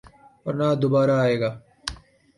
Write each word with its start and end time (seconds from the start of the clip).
اور 0.45 0.53
نہ 0.59 0.67
دوبارہ 0.81 1.15
آئے 1.23 1.35
گا۔ 1.41 1.49